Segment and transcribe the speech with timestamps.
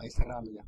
[0.00, 0.62] ahí está grabando ya.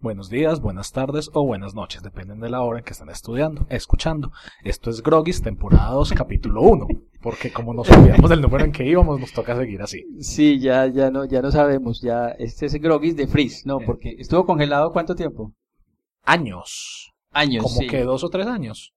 [0.00, 3.66] Buenos días, buenas tardes o buenas noches, dependen de la hora en que están estudiando,
[3.68, 4.30] escuchando.
[4.62, 6.86] Esto es Grogis, temporada 2, capítulo 1,
[7.20, 10.04] porque como nos olvidamos del número en que íbamos, nos toca seguir así.
[10.20, 14.14] Sí, ya, ya no, ya no sabemos, ya, este es Grogis de Freeze, no, porque
[14.18, 15.52] estuvo congelado ¿cuánto tiempo?
[16.22, 17.12] Años.
[17.32, 17.86] Años, Como sí.
[17.88, 18.94] que dos o tres años.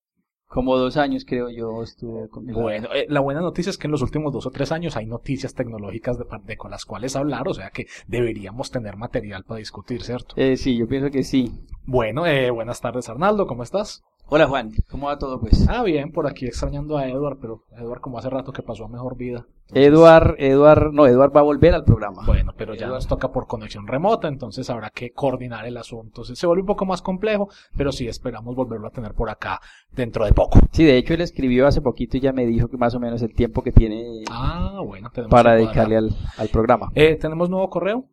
[0.51, 2.61] Como dos años creo yo estuvo congelado.
[2.61, 5.05] Bueno, eh, la buena noticia es que en los últimos dos o tres años hay
[5.05, 9.59] noticias tecnológicas de, de con las cuales hablar, o sea que deberíamos tener material para
[9.59, 10.35] discutir, ¿cierto?
[10.35, 11.53] Eh, sí, yo pienso que sí.
[11.85, 14.03] Bueno, eh, buenas tardes Arnaldo, ¿cómo estás?
[14.33, 15.67] Hola Juan, ¿cómo va todo pues?
[15.67, 18.87] Ah, bien, por aquí extrañando a Edward, pero Edward como hace rato que pasó a
[18.87, 19.45] mejor vida.
[19.73, 22.23] Eduard, Eduard, no, Eduard va a volver al programa.
[22.25, 22.99] Bueno, pero ya Eduard.
[22.99, 26.23] nos toca por conexión remota, entonces habrá que coordinar el asunto.
[26.23, 29.59] Se se vuelve un poco más complejo, pero sí esperamos volverlo a tener por acá
[29.91, 30.59] dentro de poco.
[30.71, 33.21] Sí, de hecho él escribió hace poquito y ya me dijo que más o menos
[33.23, 36.89] el tiempo que tiene Ah, bueno, para dedicarle al, al programa.
[36.95, 38.05] Eh, ¿Tenemos nuevo correo?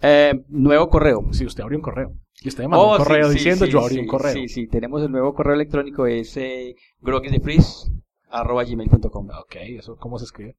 [0.00, 1.26] Eh, nuevo correo.
[1.32, 2.12] Si usted abrió un correo.
[2.42, 4.32] Y usted me mandó Oh, un correo sí, diciendo sí, yo abrí sí, un correo.
[4.32, 9.28] Sí, sí, tenemos el nuevo correo electrónico, es eh, groguisdefreeze@gmail.com.
[9.40, 10.56] Ok, ¿eso cómo se escribe?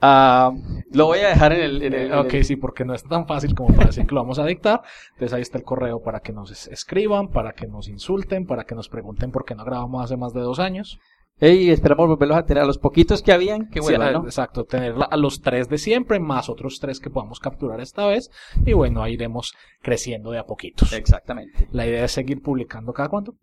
[0.00, 0.52] Ah,
[0.92, 1.82] lo voy a dejar en el...
[1.82, 4.14] en el- en ok, el- sí, porque no es tan fácil como para decir que
[4.14, 4.82] lo vamos a dictar.
[5.14, 8.64] Entonces ahí está el correo para que nos es- escriban, para que nos insulten, para
[8.64, 10.98] que nos pregunten por qué no grabamos hace más de dos años.
[11.38, 14.24] Ey, esperamos volverlos a tener a los poquitos que habían, que Sí, vuelvan, ah, ¿no?
[14.24, 18.30] Exacto, tener a los tres de siempre, más otros tres que podamos capturar esta vez.
[18.64, 20.92] Y bueno, ahí iremos creciendo de a poquitos.
[20.94, 21.68] Exactamente.
[21.72, 23.34] La idea es seguir publicando cada cuánto?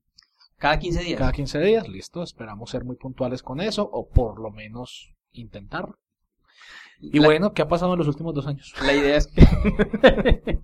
[0.58, 1.20] Cada 15 días.
[1.20, 2.24] Cada 15 días, listo.
[2.24, 5.90] Esperamos ser muy puntuales con eso, o por lo menos intentar.
[7.00, 8.74] Y La- bueno, ¿qué ha pasado en los últimos dos años?
[8.84, 9.42] La idea es que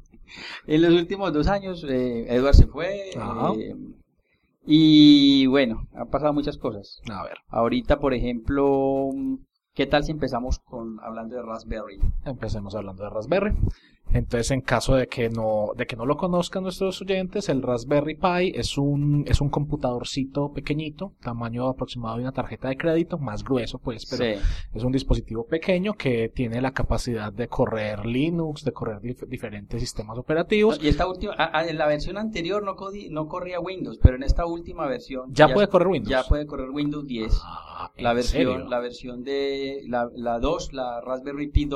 [0.68, 3.76] en los últimos dos años eh, Edward se fue eh,
[4.66, 7.02] y bueno, han pasado muchas cosas.
[7.12, 9.10] A ver, Ahorita, por ejemplo,
[9.74, 12.00] ¿qué tal si empezamos con hablando de Raspberry?
[12.26, 13.56] empecemos hablando de Raspberry.
[14.12, 18.16] Entonces, en caso de que no, de que no lo conozcan nuestros oyentes, el Raspberry
[18.16, 23.44] Pi es un, es un computadorcito pequeñito, tamaño aproximado de una tarjeta de crédito, más
[23.44, 24.42] grueso pues, pero Sí.
[24.74, 29.80] es un dispositivo pequeño que tiene la capacidad de correr Linux, de correr dif- diferentes
[29.80, 30.80] sistemas operativos.
[30.82, 31.36] Y esta última,
[31.68, 32.76] en la versión anterior no,
[33.12, 36.10] no corría Windows, pero en esta última versión Ya puede correr Windows.
[36.10, 37.32] Ya puede correr Windows 10.
[37.44, 38.70] Ah, ¿en la versión, serio?
[38.70, 41.68] la versión de la, la 2, la Raspberry Pi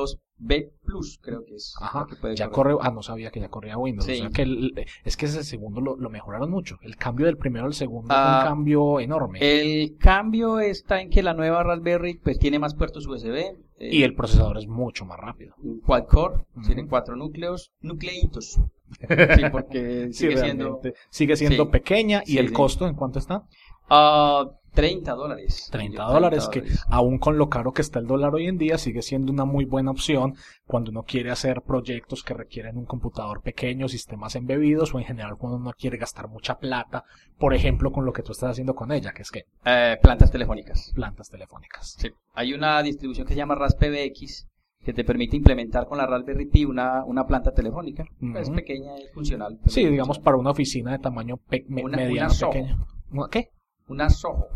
[0.47, 1.73] 2B Plus, creo que es.
[1.81, 2.75] Ajá, que puede ya correr.
[2.75, 4.05] corre, ah, no sabía que ya corría Windows.
[4.05, 4.13] Sí.
[4.13, 6.77] O sea que el- es que ese segundo lo, lo mejoraron mucho.
[6.81, 9.39] El cambio del primero al segundo Ah, fue un cambio enorme.
[9.41, 13.55] El cambio está en que la nueva Raspberry pues tiene más puertos USB.
[13.79, 15.55] eh, y el procesador es mucho más rápido.
[15.85, 16.65] quad core, Ujú.
[16.67, 18.59] tiene cuatro núcleos, nucleitos.
[19.39, 20.79] Sí, porque Sí, sigue siendo.
[21.09, 21.69] Sigue siendo Sí.
[21.71, 22.21] pequeña.
[22.27, 23.43] ¿Y el costo en cuánto está?
[23.89, 25.69] ah, 30 dólares.
[25.71, 29.01] 30 dólares, que aún con lo caro que está el dólar hoy en día, sigue
[29.01, 30.35] siendo una muy buena opción
[30.65, 35.37] cuando uno quiere hacer proyectos que requieren un computador pequeño, sistemas embebidos o en general
[35.37, 37.03] cuando uno quiere gastar mucha plata,
[37.37, 40.31] por ejemplo, con lo que tú estás haciendo con ella, que es que Eh, plantas
[40.31, 40.91] telefónicas.
[40.95, 41.95] plantas telefónicas.
[41.99, 42.09] Sí.
[42.33, 44.47] Hay una distribución que se llama RaspBX
[44.83, 48.03] que te permite implementar con la Raspberry Pi una, una planta telefónica.
[48.35, 49.57] Es pequeña, es funcional.
[49.67, 52.87] Sí, digamos para una oficina de tamaño pe- Una- mediano, una pequeño.
[53.11, 53.49] ¿Una ¿Qué?
[53.87, 54.47] Una Soho.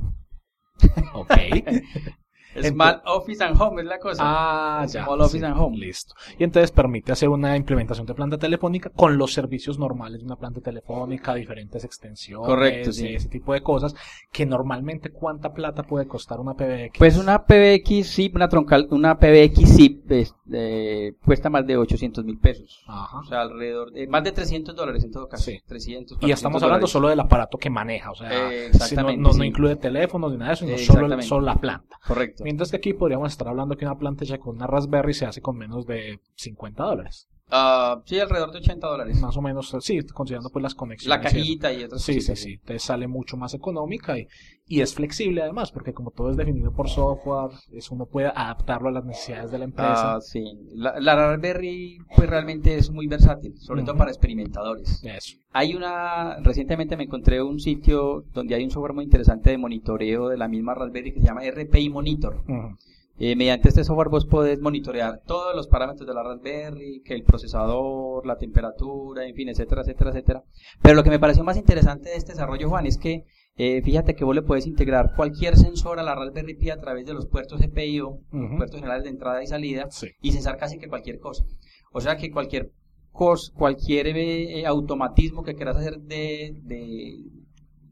[1.13, 1.31] Ok.
[2.61, 4.21] Small Office and Home es la cosa.
[4.23, 5.03] Ah, ya.
[5.03, 5.77] Small Office sí, and Home.
[5.77, 6.15] Listo.
[6.37, 10.37] Y entonces permite hacer una implementación de planta telefónica con los servicios normales de una
[10.37, 13.07] planta telefónica, diferentes extensiones, Correcto, sí.
[13.07, 13.95] ese tipo de cosas,
[14.31, 16.97] que normalmente cuánta plata puede costar una PBX.
[16.97, 22.23] Pues una PBX SIP, una troncal, una PBX SIP es, eh, cuesta más de 800
[22.25, 22.83] mil pesos.
[22.87, 23.19] Ajá.
[23.19, 25.43] O sea, alrededor de más de 300 dólares en todo caso.
[25.45, 25.59] Sí.
[25.67, 26.91] 300, Y 400 estamos hablando dólares.
[26.91, 30.31] solo del aparato que maneja, o sea, Eh, si no, exactamente, no, no incluye teléfonos
[30.31, 31.99] ni nada de eso, sino Eh, solo, solo la planta.
[32.07, 32.43] Correcto.
[32.43, 35.41] Mientras que aquí podríamos estar hablando que una planta hecha con una Raspberry se hace
[35.41, 37.27] con menos de 50 dólares.
[37.49, 39.21] Ah, sí, alrededor de 80 dólares.
[39.21, 41.17] Más o menos, sí, considerando pues las conexiones.
[41.17, 42.51] La cajita y otras Sí, sí, cositas, sí.
[42.53, 44.27] Entonces sale mucho más económica y,
[44.65, 48.89] y es flexible además, porque como todo es definido por software, eso uno puede adaptarlo
[48.89, 50.15] a las necesidades de la empresa.
[50.15, 50.43] Ah, sí.
[50.73, 55.01] La, la Raspberry pues realmente es muy versátil, sobre todo para experimentadores.
[55.03, 55.37] Eso.
[55.53, 60.27] Hay una, recientemente me encontré un sitio donde hay un software muy interesante de monitoreo
[60.27, 62.43] de la misma Raspberry que se llama RPI Monitor.
[62.43, 62.75] Ujú.
[63.19, 67.23] Eh, mediante este software vos podés monitorear todos los parámetros de la Raspberry, que el
[67.23, 70.43] procesador, la temperatura, en fin, etcétera, etcétera, etcétera.
[70.83, 73.23] Pero lo que me pareció más interesante de este desarrollo, Juan, es que
[73.55, 77.07] eh, fíjate que vos le puedes integrar cualquier sensor a la Raspberry Pi a través
[77.07, 78.57] de los puertos GPIO, Ujú.
[78.57, 80.09] puertos generales de entrada y salida, Sí.
[80.21, 81.43] y censar casi que cualquier cosa.
[81.91, 82.71] O sea que cualquier
[83.11, 87.15] cos, cualquier eh, automatismo que quieras hacer de, de,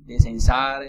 [0.05, 0.83] de censar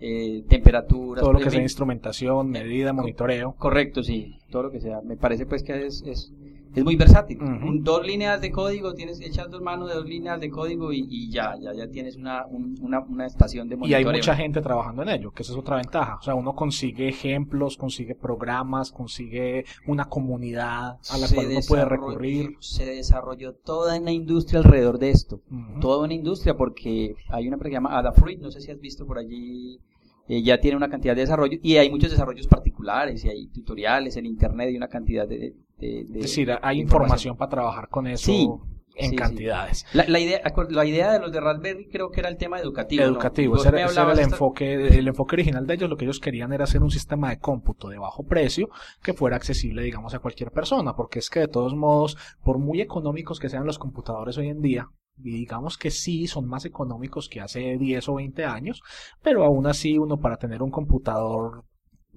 [0.00, 3.54] eh, temperaturas, Todo lo que sea fin, instrumentación, medida, monitoreo.
[3.58, 5.00] Correcto, sí, todo lo que sea.
[5.00, 6.32] Me parece pues que es, es,
[6.74, 7.38] es muy versátil.
[7.82, 11.30] Dos líneas de código, tienes echas dos manos de dos líneas de código y, y
[11.30, 14.08] ya, ya, ya tienes una, un- una, una estación de Y monitoreo.
[14.10, 16.16] hay mucha gente trabajando en ello, que esa es otra ventaja.
[16.16, 21.60] O sea, uno consigue ejemplos, consigue programas, consigue una comunidad a la Se cual uno
[21.66, 22.50] puede recurrir.
[22.60, 25.40] Se desarrolló toda una industria alrededor de esto.
[25.80, 28.78] Toda una industria porque hay una empresa que se llama Adafruit, no sé si has
[28.80, 29.78] visto por allí,
[30.28, 34.16] eh, ya tiene una cantidad de desarrollo y hay muchos desarrollos particulares y hay tutoriales
[34.16, 35.54] en internet y una cantidad de...
[35.78, 38.48] de- de- de- Es decir, hay información para trabajar con eso Sí,
[38.96, 39.16] en sí, sí.
[39.16, 39.86] cantidades.
[39.92, 40.40] La, la idea,
[40.70, 43.04] la idea de los de Raspberry creo que era el tema educativo.
[43.04, 43.56] educativo.
[43.56, 45.88] Ese era, ese era hablabas el esta- enfoque, el enfoque original de ellos.
[45.88, 48.68] Lo que ellos querían era hacer un sistema de cómputo de bajo precio
[49.02, 50.96] que fuera accesible, digamos, a cualquier persona.
[50.96, 54.60] Porque es que de todos modos, por muy económicos que sean los computadores hoy en
[54.62, 54.88] día,
[55.20, 58.82] y digamos que sí, son más económicos que hace 10 o 20 años,
[59.22, 61.64] pero aún así uno para tener un computador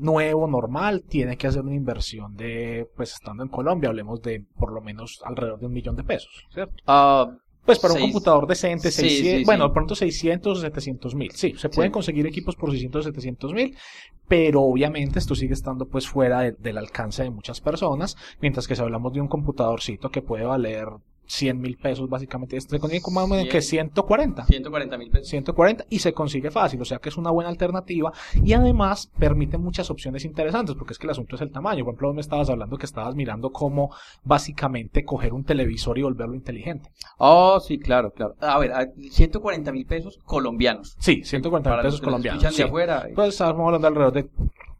[0.02, 4.72] nuevo, normal, tiene que hacer una inversión de, pues estando en Colombia, hablemos de por
[4.74, 6.74] lo menos alrededor de un millón de pesos, ¿cierto?
[6.88, 7.30] Ah,
[7.66, 9.74] Pues para un computador decente, Sí, 600, sí, bueno, sí.
[9.74, 11.32] pronto 600 o 700 mil.
[11.32, 13.78] Sí, se pueden conseguir equipos por 600 o 700 mil,
[14.28, 18.76] pero obviamente esto sigue estando pues fuera de- del alcance de muchas personas, mientras que
[18.76, 20.88] si hablamos de un computadorcito que puede valer
[21.32, 24.46] 100 mil pesos básicamente, este consigue como más o menos que 140.
[24.46, 25.30] 140 mil pesos.
[25.30, 28.12] 140 y se consigue fácil, o sea que es una buena alternativa
[28.44, 31.86] y además permite muchas opciones interesantes porque es que el asunto es el tamaño.
[31.86, 33.94] Por ejemplo, me estabas hablando que estabas mirando cómo
[34.24, 36.92] básicamente coger un televisor y volverlo inteligente.
[37.18, 38.36] Oh, sí, claro, claro.
[38.42, 40.96] A ver, a 140 mil pesos colombianos.
[41.00, 42.44] Sí, 140 mil pesos colombianos.
[42.44, 42.68] escuchan de sí.
[42.68, 43.06] afuera.
[43.08, 43.14] eh.
[43.16, 44.30] Pues estamos hablando alrededor de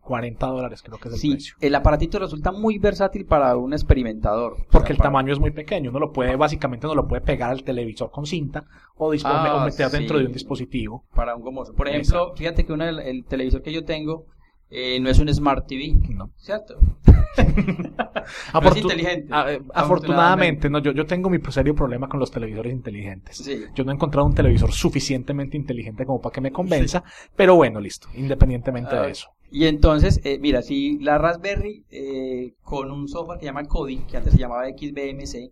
[0.02, 1.56] 40 dólares, creo que es el Sí, precio.
[1.62, 4.58] el aparatito resulta muy versátil para un experimentador.
[4.72, 7.52] Porque el para- tamaño es muy pequeño, uno lo puede, básicamente uno lo puede pegar
[7.52, 8.66] al televisor con cinta
[8.98, 11.04] o, Ah, o meter dentro de un dispositivo.
[11.16, 11.74] para un gomoso.
[11.74, 14.26] Por ejemplo, fíjate que uno el televisor que yo tengo
[14.74, 16.32] eh, no es un Smart TV, No.
[16.38, 16.76] ¿cierto?
[18.54, 19.72] Afortu- inteligente, a- eh, afortunadamente.
[19.74, 23.38] afortunadamente, no, yo, yo tengo mi serio problema con los televisores inteligentes.
[23.38, 23.64] Sí.
[23.76, 27.04] Yo no he encontrado un televisor suficientemente inteligente como para que me convenza,
[27.36, 29.28] pero bueno, listo, independientemente Ah, de eso.
[29.54, 34.16] Y entonces, eh, mira, si la Raspberry eh, con un software que llama Kodi, que
[34.16, 35.52] antes se llamaba XBMC,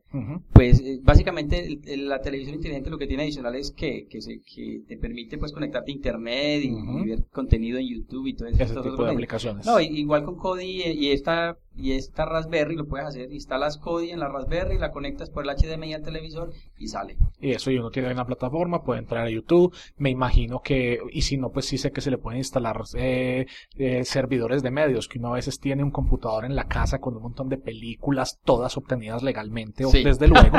[0.53, 4.21] pues eh, básicamente el- el- la televisión inteligente lo que tiene adicional es que, que,
[4.21, 6.67] se- que te permite pues conectarte a internet y,
[7.03, 8.63] y ver contenido en YouTube y todo eso.
[8.63, 9.65] Ese todo tipo de aplicaciones.
[9.65, 14.19] No, igual con Kodi y esta y esta Raspberry lo puedes hacer, instalas Kodi en
[14.19, 17.17] la Raspberry, la conectas por el HDMI al televisor y sale.
[17.41, 19.73] Y eso, y uno tiene una plataforma, puede entrar a YouTube.
[19.97, 23.45] Me imagino que, y si no, pues sí sé que se le pueden instalar eh,
[23.77, 27.15] eh, servidores de medios, que uno a veces tiene un computador en la casa con
[27.15, 30.57] un montón de películas, todas obtenidas legalmente, o desde luego.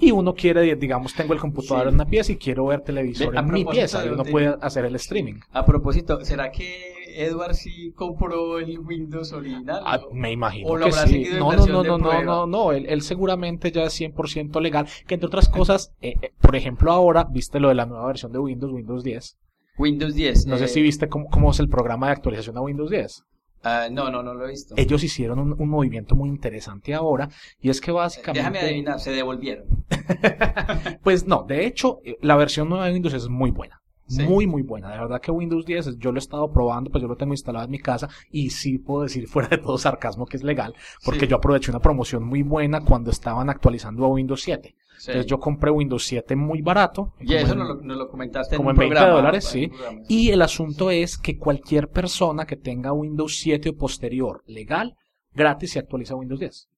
[0.00, 1.88] y uno quiere, digamos, tengo el computador Sí.
[1.88, 4.30] en una pieza y quiero ver televisor Ve, a en mi pieza, y uno de-
[4.30, 5.34] puede hacer el streaming.
[5.52, 9.82] A propósito, ¿será que Edward sí compró el Windows original?
[9.84, 11.12] Ah, ¿O- me imagino o lo que habrá sí.
[11.24, 12.72] seguido en No, no, no, de no, no, no, no.
[12.72, 14.86] Él, él seguramente ya es 100% legal.
[15.06, 18.32] Que entre otras cosas, eh, eh, por ejemplo, ahora, viste lo de la nueva versión
[18.32, 19.36] de Windows, Windows 10.
[19.78, 20.46] Windows 10.
[20.46, 23.22] No sé eh, si viste cómo, cómo es el programa de actualización a Windows 10.
[23.62, 24.74] ah, no, no, no lo he visto.
[24.76, 27.28] Ellos hicieron un, un movimiento muy interesante ahora
[27.60, 28.40] y es que básicamente...
[28.40, 29.66] Déjame adivinar, se devolvieron.
[31.02, 33.80] Pues no, de hecho, eh, la versión nueva de Windows es muy buena.
[34.10, 34.22] Sí.
[34.24, 34.90] Muy, muy buena.
[34.90, 37.64] De verdad que Windows 10, yo lo he estado probando, pues yo lo tengo instalado
[37.64, 40.74] en mi casa y sí puedo decir fuera de todo sarcasmo que es legal,
[41.04, 41.26] porque Sí.
[41.28, 44.74] yo aproveché una promoción muy buena cuando estaban actualizando a Windows 7.
[44.98, 45.10] Sí.
[45.12, 47.14] Entonces yo compré Windows 7 muy barato.
[47.20, 49.16] y eso nos lo, nos lo comentaste como en en un 20 programa.
[49.16, 49.68] dólares, sí.
[49.68, 50.00] programa.
[50.08, 54.96] Y el asunto es que cualquier persona que tenga Windows 7 o posterior legal,
[55.32, 56.68] gratis se actualiza a Windows 10.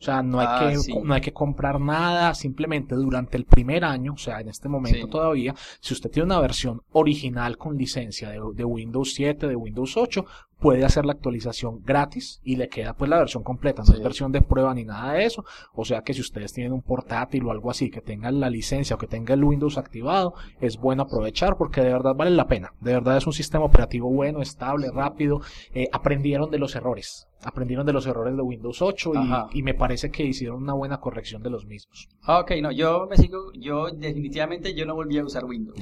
[0.00, 0.94] O sea, no hay, Ah, que, sí.
[1.02, 5.06] no hay que comprar nada, simplemente durante el primer año, o sea, en este momento
[5.06, 5.10] Sí.
[5.10, 9.96] todavía, si usted tiene una versión original con licencia de, de Windows 7, de Windows
[9.96, 10.24] 8,
[10.60, 13.92] puede hacer la actualización gratis y le queda pues la versión completa, no Sí.
[13.94, 15.44] es versión de prueba ni nada de eso.
[15.74, 18.96] O sea que si ustedes tienen un portátil o algo así que tengan la licencia
[18.96, 22.72] o que tenga el Windows activado, es bueno aprovechar porque de verdad vale la pena.
[22.80, 25.40] De verdad es un sistema operativo bueno, estable, rápido.
[25.74, 27.26] Eh, aprendieron de los errores.
[27.44, 29.46] Aprendieron de los errores de Windows 8 Ajá.
[29.52, 32.08] y, y me parece que hicieron una buena corrección de los mismos.
[32.22, 35.78] Ah, ok, no, yo me sigo, yo definitivamente yo no volví a usar Windows.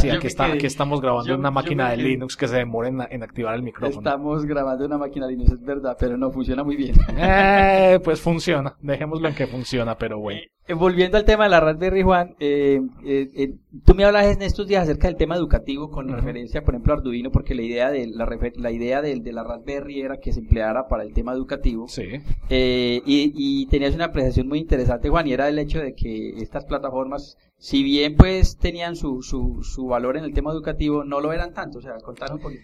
[0.00, 2.88] Sí, aquí, está, aquí estamos grabando yo- en una máquina de Linux que se demora
[2.88, 3.99] en, en activar el micrófono.
[4.00, 6.94] Estamos grabando una máquina Linux, es verdad, pero no funciona muy bien.
[7.18, 8.76] Eh, pues funciona.
[8.80, 10.40] Dejémoslo en que funciona, pero bueno.
[10.66, 13.54] Eh, volviendo al tema de la Raspberry, Juan, eh, eh, eh,
[13.84, 16.96] tú me hablas en estos días acerca del tema educativo con referencia, por ejemplo, a
[16.96, 20.40] Arduino, porque la idea de la, la idea del- de, la Raspberry era que se
[20.40, 21.88] empleara para el tema educativo.
[21.88, 22.04] Sí.
[22.48, 26.30] Eh, y, y tenías una apreciación muy interesante, Juan, y era el hecho de que
[26.40, 31.20] estas plataformas, si bien pues tenían su, su, su valor en el tema educativo, no
[31.20, 31.78] lo eran tanto.
[31.78, 32.62] O sea, contanos un poquito.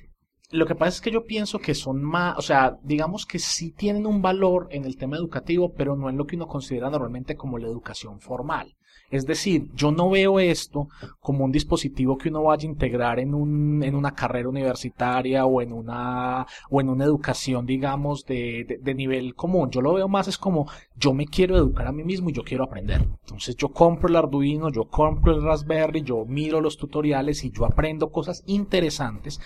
[0.50, 3.72] Lo que pasa es que yo pienso que son más, o sea, digamos que sí
[3.72, 7.36] tienen un valor en el tema educativo, pero no en lo que uno considera normalmente
[7.36, 8.76] como la educación formal.
[9.10, 10.88] Es decir, yo no veo esto
[11.20, 15.62] como un dispositivo que uno vaya a integrar en, un, en una carrera universitaria o
[15.62, 19.70] en una, o en una educación, digamos, de, de, de nivel común.
[19.70, 22.42] Yo lo veo más es como yo me quiero educar a mí mismo y yo
[22.42, 23.06] quiero aprender.
[23.24, 27.64] Entonces yo compro el Arduino, yo compro el Raspberry, yo miro los tutoriales y yo
[27.64, 29.40] aprendo cosas interesantes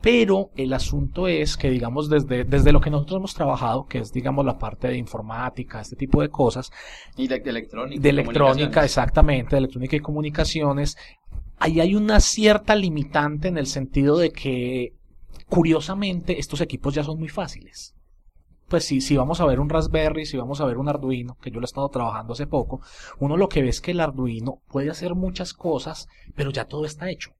[0.00, 4.12] pero el asunto es que, digamos, desde, desde lo que nosotros hemos trabajado, que es,
[4.12, 6.70] digamos, la parte de informática, este tipo de cosas.
[7.16, 8.00] Y de, de electrónica.
[8.00, 10.96] De electrónica, exactamente, de electrónica y comunicaciones.
[11.58, 14.94] Ahí hay una cierta limitante en el sentido de que,
[15.48, 17.94] curiosamente, estos equipos ya son muy fáciles.
[18.68, 21.50] Pues sí, si vamos a ver un Raspberry, si vamos a ver un Arduino, que
[21.50, 22.80] yo lo he estado trabajando hace poco,
[23.18, 26.86] uno lo que ve es que el Arduino puede hacer muchas cosas, pero ya todo
[26.86, 27.35] está hecho.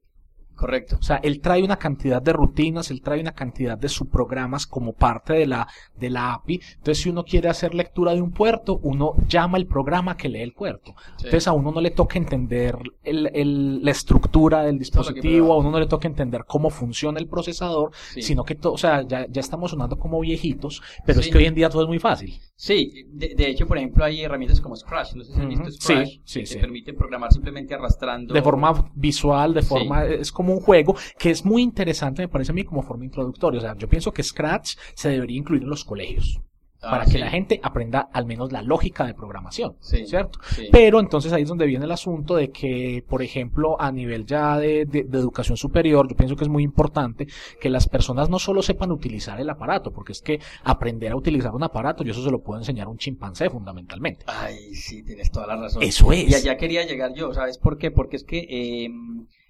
[0.57, 0.97] Correcto.
[0.99, 4.95] O sea, él trae una cantidad de rutinas, él trae una cantidad de subprogramas como
[4.95, 6.61] parte de la, de la API.
[6.79, 10.41] Entonces, si uno quiere hacer lectura de un puerto, uno llama el programa que lee
[10.41, 10.95] el puerto.
[11.19, 11.27] Sí.
[11.27, 15.71] Entonces, a uno no le toca entender el, el, la estructura del dispositivo, a uno
[15.71, 18.23] no le toca entender cómo funciona el procesador, sí.
[18.23, 21.29] sino que, todo, o sea, ya, ya estamos sonando como viejitos, pero sí.
[21.29, 22.41] es que hoy en día todo es muy fácil.
[22.59, 25.71] Sí, de, de, hecho, por ejemplo, hay herramientas como Scratch, no sé si han visto
[25.71, 28.33] Scratch, sí, que te permiten programar simplemente arrastrando.
[28.33, 32.53] De forma visual, de forma, es como un juego que es muy interesante, me parece
[32.53, 33.59] a mí, como forma introductoria.
[33.59, 36.41] O sea, yo pienso que Scratch se debería incluir en los colegios.
[36.83, 40.39] Ah, para que la gente aprenda al menos la lógica de programación, sí, ¿cierto?
[40.55, 40.69] Sí.
[40.71, 44.59] Pero entonces ahí es donde viene el asunto de que, por ejemplo, a nivel ya
[44.59, 47.27] de, de, de, educación superior, yo pienso que es muy importante
[47.61, 51.55] que las personas no solo sepan utilizar el aparato, porque es que aprender a utilizar
[51.55, 54.25] un aparato, yo eso se lo puedo enseñar a un chimpancé fundamentalmente.
[54.27, 55.83] Ay, sí, tienes toda la razón.
[55.83, 56.31] Eso es.
[56.31, 57.91] Y allá quería llegar yo, ¿sabes por qué?
[57.91, 58.47] Porque es que...
[58.49, 58.91] Eh,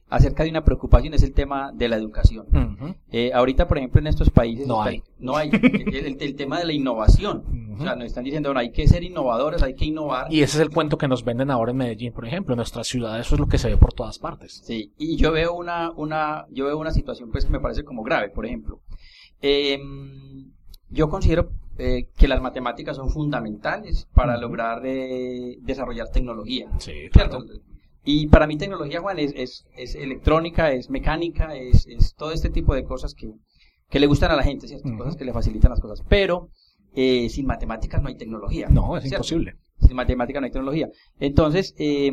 [0.08, 2.46] acerca de una preocupación es el tema de la educación.
[2.52, 2.96] Uh -huh.
[3.10, 5.50] eh, ahorita, por ejemplo, en estos países no hay, no hay
[6.20, 7.44] el, tema de la innovación.
[7.48, 7.80] Uh -huh.
[7.80, 10.32] O sea, nos están diciendo, bueno, hay que ser innovadores, hay que innovar.
[10.32, 12.84] Y ese es el cuento que nos venden ahora en Medellín, por ejemplo, en nuestra
[12.84, 14.62] ciudad, eso es lo que se ve por todas partes.
[14.64, 18.02] Sí, y yo veo una, una, yo veo una situación pues que me parece como
[18.02, 18.80] grave, por ejemplo.
[19.42, 19.78] Eh,
[20.88, 24.40] yo considero eh, que las matemáticas son fundamentales para uh -huh.
[24.40, 26.68] lograr eh, desarrollar tecnología.
[26.78, 27.42] Sí, claro.
[27.42, 27.75] ¿cierto?
[28.08, 32.50] Y para mí tecnología, Juan, es, es, es electrónica, es mecánica, es, es, todo este
[32.50, 33.32] tipo de cosas que,
[33.90, 34.88] que le gustan a la gente, ¿cierto?
[34.88, 34.98] Uh -huh.
[34.98, 36.02] Cosas que le facilitan las cosas.
[36.08, 36.48] Pero
[36.94, 38.68] eh, sin matemáticas no hay tecnología.
[38.68, 39.16] No, es ¿cierto?
[39.16, 39.56] imposible.
[39.80, 40.88] Sin matemáticas no hay tecnología.
[41.18, 42.12] Entonces, eh,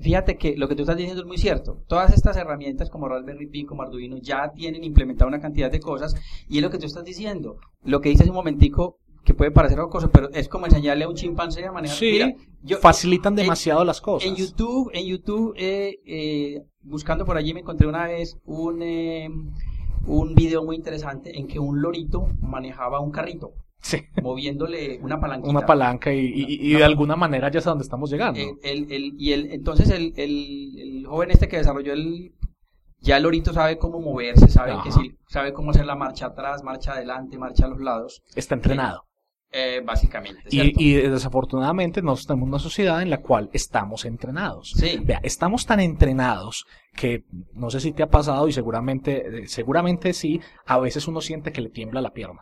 [0.00, 1.84] fíjate que lo que tú estás diciendo es muy cierto.
[1.88, 6.14] Todas estas herramientas como Raspberry Pi, como Arduino, ya tienen implementada una cantidad de cosas
[6.48, 7.58] y es lo que tú estás diciendo.
[7.84, 11.14] Lo que dices un momentico, que puede parecer cosa, pero es como enseñarle a un
[11.14, 11.96] chimpancé a manejar.
[11.96, 14.28] Sí, Mira, yo, facilitan demasiado en, las cosas.
[14.28, 19.28] En YouTube, en YouTube, eh, eh, buscando por allí me encontré una vez un, eh,
[20.06, 23.52] un video muy interesante en que un lorito manejaba un carrito.
[23.84, 23.98] Sí.
[24.22, 25.50] moviéndole una palanquita.
[25.50, 28.38] Una palanca y, y, y de alguna manera ya es a donde estamos llegando.
[28.38, 32.32] El, el, el, y el, entonces el, el, joven este que desarrolló el
[33.00, 34.84] ya el lorito sabe cómo moverse, sabe Ajá.
[34.84, 38.22] que sí, sabe cómo hacer la marcha atrás, marcha adelante, marcha a los lados.
[38.36, 39.02] Está entrenado.
[39.54, 40.44] Eh, básicamente.
[40.50, 44.72] Y, y, desafortunadamente nosotros tenemos una sociedad en la cual estamos entrenados.
[44.74, 44.98] Sí.
[45.04, 46.64] Vea, estamos tan entrenados
[46.96, 51.52] que no sé si te ha pasado y seguramente, seguramente sí, a veces uno siente
[51.52, 52.40] que le tiembla la pierna.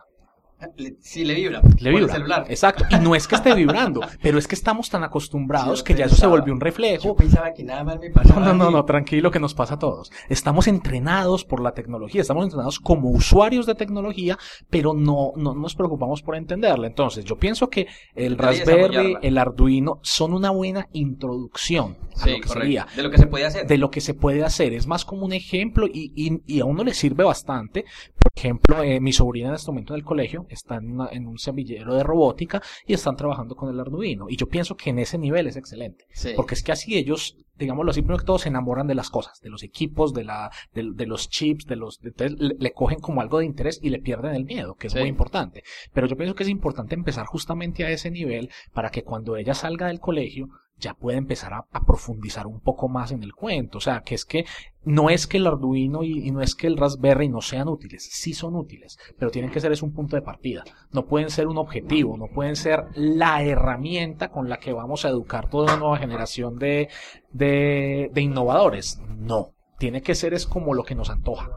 [0.77, 1.61] Le, sí, le vibra.
[1.79, 2.05] Le vibra.
[2.05, 2.45] El celular.
[2.49, 2.85] Exacto.
[2.89, 6.05] Y no es que esté vibrando, pero es que estamos tan acostumbrados sí, que ya
[6.05, 7.03] eso se volvió un reflejo.
[7.03, 8.39] Yo pensaba que nada más me pasaba.
[8.39, 10.11] No, no, no, no, tranquilo que nos pasa a todos.
[10.29, 14.37] Estamos entrenados por la tecnología, estamos entrenados como usuarios de tecnología,
[14.69, 16.87] pero no, no nos preocupamos por entenderla.
[16.87, 22.35] Entonces, yo pienso que el Raspberry, el Arduino son una buena introducción a sí, lo
[22.35, 22.53] que correcto.
[22.53, 22.87] sería.
[22.95, 23.67] De lo que se puede hacer.
[23.67, 24.73] De lo que se puede hacer.
[24.73, 27.85] Es más como un ejemplo y, y, y a uno le sirve bastante.
[28.21, 31.27] Por ejemplo, eh, mi sobrina en este momento en el colegio está en, una, en,
[31.27, 34.27] un semillero de robótica y están trabajando con el Arduino.
[34.29, 36.05] Y yo pienso que en ese nivel es excelente.
[36.13, 36.33] Sí.
[36.35, 39.39] Porque es que así ellos, digámoslo así, primero que todo se enamoran de las cosas,
[39.41, 42.99] de los equipos, de, la, de, de los chips, de los, de, le, le, cogen
[42.99, 44.99] como algo de interés y le pierden el miedo, que es sí.
[44.99, 45.63] muy importante.
[45.91, 49.55] Pero yo pienso que es importante empezar justamente a ese nivel para que cuando ella
[49.55, 50.49] salga del colegio
[50.81, 53.77] ya puede empezar a, profundizar un poco más en el cuento.
[53.77, 54.45] O sea, que es que
[54.83, 58.09] no es que el Arduino y, y, no es que el Raspberry no sean útiles,
[58.11, 60.63] sí son útiles, pero tienen que ser es un punto de partida.
[60.91, 65.09] No pueden ser un objetivo, no pueden ser la herramienta con la que vamos a
[65.09, 66.89] educar toda una nueva generación de,
[67.31, 68.99] de, de innovadores.
[69.17, 71.49] No, tiene que ser es como lo que nos antoja.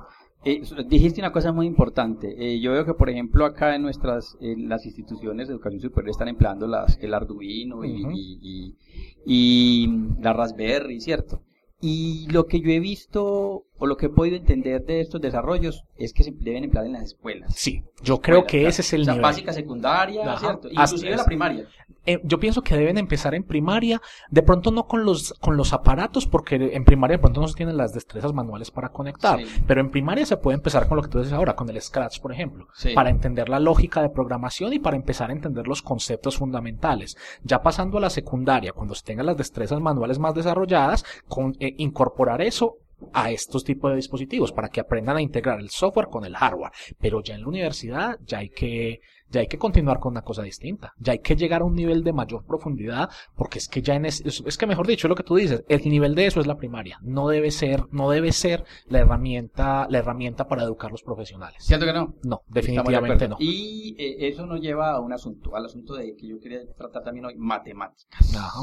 [0.44, 2.34] Eh, dijiste una cosa muy importante.
[2.38, 6.10] Eh, yo veo que, por ejemplo, acá en nuestras en las instituciones de educación superior
[6.10, 8.12] están empleando las, el Arduino y, uh -huh.
[8.14, 8.76] y, y,
[9.24, 9.88] y,
[10.20, 11.42] la Raspberry, ¿cierto?
[11.80, 15.84] Y lo que yo he visto o lo que he podido entender de estos desarrollos
[15.96, 17.54] es que se deben emplear en las escuelas.
[17.56, 19.22] Sí, yo creo que ese es el o sea, nivel.
[19.22, 20.38] básica, secundaria, Ajá.
[20.38, 20.68] ¿cierto?
[20.76, 21.66] Hasta- Inclusive la primaria.
[22.06, 24.00] Eh, yo pienso que deben empezar en primaria,
[24.30, 27.54] de pronto no con los, con los aparatos, porque en primaria de pronto no se
[27.54, 29.46] tienen las destrezas manuales para conectar, Sí.
[29.66, 32.20] pero en primaria se puede empezar con lo que tú dices ahora, con el Scratch,
[32.20, 32.92] por ejemplo, Sí.
[32.94, 37.16] para entender la lógica de programación y para empezar a entender los conceptos fundamentales.
[37.42, 41.74] Ya pasando a la secundaria, cuando se tengan las destrezas manuales más desarrolladas, con, eh,
[41.78, 42.76] incorporar eso
[43.12, 46.72] a estos tipos de dispositivos para que aprendan a integrar el software con el hardware.
[46.98, 50.42] Pero ya en la universidad ya hay que ya hay que continuar con una cosa
[50.42, 50.92] distinta.
[50.98, 54.04] Ya hay que llegar a un nivel de mayor profundidad, porque es que ya en
[54.04, 56.46] es, es- es que mejor dicho, lo que tú dices, el nivel de eso es
[56.46, 56.98] la primaria.
[57.02, 61.56] No debe ser, no debe ser la herramienta, la herramienta para educar los profesionales.
[61.64, 62.14] ¿Cierto que no?
[62.22, 63.36] No, definitivamente no.
[63.40, 67.02] Y eh, eso nos lleva a un asunto, al asunto de que yo quería tratar
[67.02, 68.34] también hoy, matemáticas.
[68.36, 68.60] Ajá.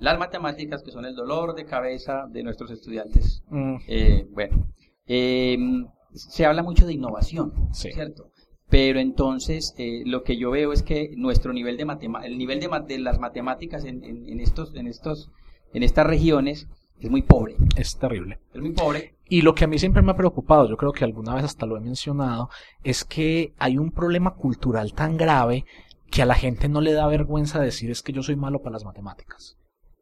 [0.00, 3.42] Las matemáticas que son el dolor de cabeza de nuestros estudiantes.
[3.48, 4.66] Mm, Eh, bueno,
[5.06, 5.56] eh,
[6.12, 7.90] se habla mucho de innovación, Sí.
[7.92, 8.30] ¿cierto?
[8.68, 12.60] Pero entonces eh, lo que yo veo es que nuestro nivel de matema el nivel
[12.60, 15.30] de, ma- de las matemáticas en, en- en estos, en estos,
[15.72, 16.66] en estas regiones
[16.98, 18.38] es muy pobre, es terrible.
[18.54, 19.14] es muy pobre.
[19.28, 21.66] Y lo que a mí siempre me ha preocupado, yo creo que alguna vez hasta
[21.66, 22.48] lo he mencionado,
[22.82, 25.64] es que hay un problema cultural tan grave
[26.10, 28.74] que a la gente no le da vergüenza decir es que yo soy malo para
[28.74, 29.56] las matemáticas.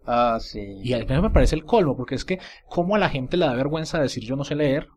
[0.07, 0.61] Ah, sí.
[0.83, 3.47] Y a mí me parece el colmo, porque es que como a la gente le
[3.47, 4.89] da vergüenza decir yo no sé leer,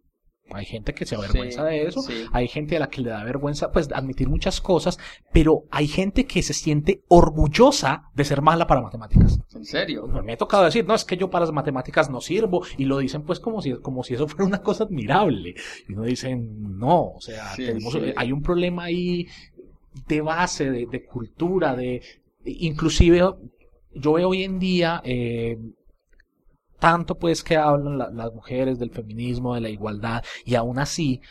[0.51, 2.13] hay gente que se avergüenza Sí, de eso, sí.
[2.31, 4.99] hay gente a la que le da vergüenza pues admitir muchas cosas,
[5.33, 9.39] pero hay gente que se siente orgullosa de ser mala para matemáticas.
[9.55, 10.07] ¿En serio?
[10.23, 12.99] Me he tocado decir, no, es que yo para las matemáticas no sirvo, y lo
[12.99, 15.55] dicen pues como si, como si eso fuera una cosa admirable.
[15.89, 19.27] Y uno dice, no, o sea, Sí, tenemos, hay un problema ahí
[20.07, 22.01] de base, de, de cultura, de,
[22.45, 23.23] inclusive
[23.95, 25.57] yo veo hoy en día, eh,
[26.79, 31.21] tanto pues que hablan la- las mujeres del feminismo, de la igualdad, y aún así,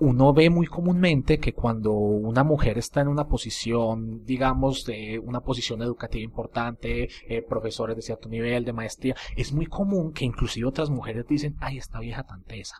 [0.00, 5.40] uno ve muy comúnmente que cuando una mujer está en una posición, digamos, de una
[5.40, 10.66] posición educativa importante, eh, profesores de cierto nivel, de maestría, es muy común que inclusive
[10.66, 12.74] otras mujeres dicen, ay, esta vieja tan tesa.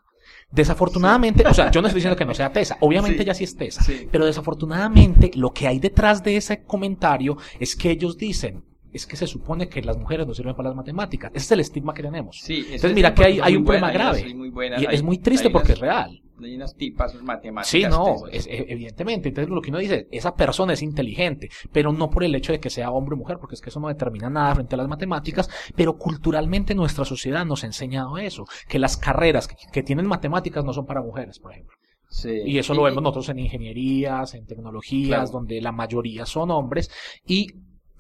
[0.51, 3.23] Desafortunadamente, o sea, yo no estoy diciendo que no sea tesa, obviamente Sí.
[3.23, 4.09] ella sí es tesa, Sí.
[4.11, 9.17] pero desafortunadamente lo que hay detrás de ese comentario es que ellos dicen, es que
[9.17, 11.31] se supone que las mujeres no sirven para las matemáticas.
[11.35, 12.39] Ese es el estigma que tenemos.
[12.41, 14.35] Sí, Entonces es mira que hay, hay un problema grave.
[14.35, 16.21] muy y hay- es muy triste porque unas- es real.
[16.43, 17.69] Hay unas tipas matemáticas.
[17.69, 19.29] Sí, no, es- e- evidentemente.
[19.29, 22.59] Entonces lo que uno dice, esa persona es inteligente, pero no por el hecho de
[22.61, 24.89] que sea hombre o mujer, porque es que eso no determina nada frente a las
[24.89, 30.07] matemáticas, pero culturalmente nuestra sociedad nos ha enseñado eso, que las carreras que, que tienen
[30.07, 31.77] matemáticas no son para mujeres, por ejemplo.
[32.11, 32.31] Sí.
[32.47, 35.31] Y eso lo vemos nosotros en ingenierías, en tecnologías, Claro.
[35.31, 36.91] donde la mayoría son hombres.
[37.27, 37.49] Y,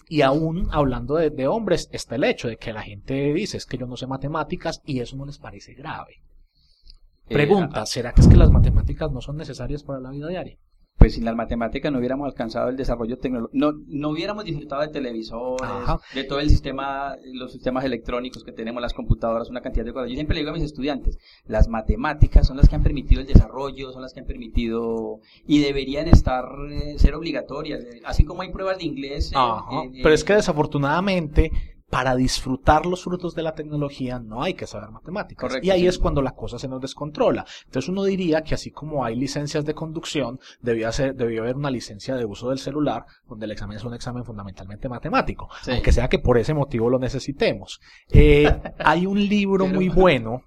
[0.08, 3.66] y aún hablando de, de hombres, está el hecho de que la gente dice es
[3.66, 6.22] que yo no sé matemáticas y eso no les parece grave.
[7.26, 10.58] Eh, Pregunta, ¿será que es que las matemáticas no son necesarias para la vida diaria?
[10.98, 14.88] Pues sin las matemáticas no hubiéramos alcanzado el desarrollo tecnológico, no, no hubiéramos disfrutado de
[14.88, 16.00] televisores, Ajá.
[16.14, 20.08] de todo el sistema, los sistemas electrónicos que tenemos, las computadoras, una cantidad de cosas.
[20.08, 23.26] Yo siempre le digo a mis estudiantes, las matemáticas son las que han permitido el
[23.26, 28.50] desarrollo, son las que han permitido y deberían estar, eh, ser obligatorias, así como hay
[28.50, 29.32] pruebas de inglés.
[30.02, 31.52] Pero es que desafortunadamente,
[31.90, 35.48] para disfrutar los frutos de la tecnología no hay que saber matemáticas.
[35.48, 35.86] Correcto, y ahí sí.
[35.86, 37.44] es cuando la cosa se nos descontrola.
[37.66, 41.70] Entonces uno diría que así como hay licencias de conducción, debía, ser, debió haber una
[41.70, 45.48] licencia de uso del celular, donde el examen es un examen fundamentalmente matemático.
[45.62, 45.72] Sí.
[45.72, 47.80] Aunque sea que por ese motivo lo necesitemos.
[48.10, 50.42] Eh, hay un libro Pero- muy bueno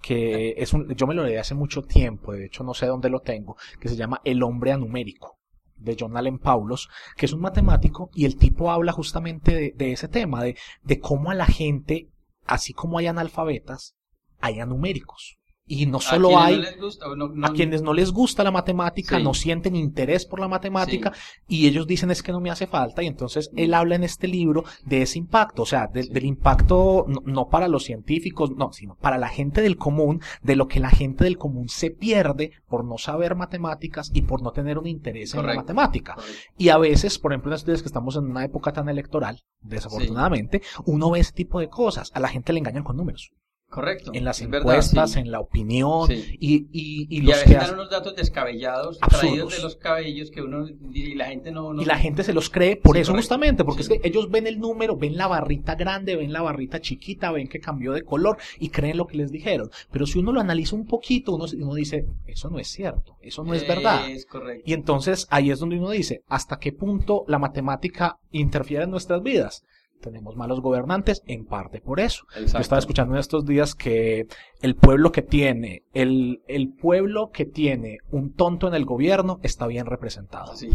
[0.00, 3.08] que es un, yo me lo leí hace mucho tiempo, de hecho no sé dónde
[3.08, 5.38] lo tengo, que se llama El hombre anumérico
[5.82, 10.08] de John Allen Paulos, que es un matemático y el tipo habla justamente de, ese
[10.08, 12.08] tema, de, de cómo a la gente,
[12.46, 13.96] así como hay analfabetas,
[14.40, 15.38] hay anuméricos.
[15.64, 18.42] Y no solo hay no les gusta o no- no- a quienes no les gusta
[18.42, 19.22] la matemática, Sí.
[19.22, 21.12] no sienten interés por la matemática
[21.46, 24.26] y ellos dicen es que no me hace falta y entonces él habla en este
[24.26, 26.10] libro de ese impacto, o sea, de- Sí.
[26.12, 30.56] del impacto no, no para los científicos, no, sino para la gente del común, de
[30.56, 34.50] lo que la gente del común se pierde por no saber matemáticas y por no
[34.50, 36.14] tener un interés en la matemática.
[36.16, 36.36] Correcto.
[36.58, 40.60] Y a veces, por ejemplo, en días que estamos en una época tan electoral, desafortunadamente,
[40.86, 43.30] uno ve ese tipo de cosas, a la gente le engañan con números,
[43.72, 44.10] Correcto.
[44.14, 45.18] en las es verdad, encuestas, sí.
[45.20, 46.36] en la opinión Sí.
[46.38, 49.20] y, y, y Y, los a que veces hacen- dan unos datos descabellados, Absurdos.
[49.20, 52.32] traídos de los cabellos que uno y la gente no, no- Y la gente se
[52.34, 53.22] los cree por Sí, eso correcto.
[53.22, 56.80] justamente, porque es que ellos ven el número, ven la barrita grande, ven la barrita
[56.80, 59.70] chiquita, ven que cambió de color y creen lo que les dijeron.
[59.90, 63.42] Pero si uno lo analiza un poquito, uno, uno dice, eso no es cierto, eso
[63.42, 64.08] no es verdad.
[64.10, 64.62] Es correcto.
[64.66, 69.22] Y entonces ahí es donde uno dice, ¿hasta qué punto la matemática interfiere en nuestras
[69.22, 69.64] vidas?
[70.02, 72.26] Tenemos malos gobernantes en parte por eso.
[72.36, 74.26] Yo estaba escuchando en estos días que
[74.60, 79.66] el pueblo que tiene, el, el pueblo que tiene un tonto en el gobierno está
[79.66, 80.54] bien representado.
[80.56, 80.68] Sí.